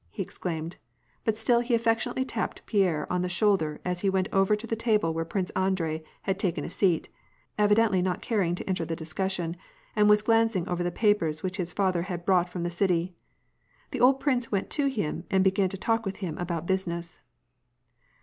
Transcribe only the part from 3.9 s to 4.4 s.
he went